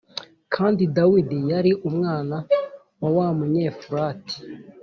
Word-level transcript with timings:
Kandi 0.53 0.83
Dawidi 0.97 1.37
yari 1.51 1.71
umwana 1.89 2.37
wa 3.01 3.09
wa 3.15 3.27
Munyefurati 3.37 4.37